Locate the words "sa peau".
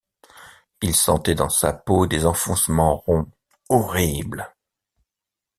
1.51-2.07